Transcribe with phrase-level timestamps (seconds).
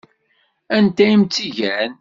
[0.75, 1.89] Anta i m-tt-igan?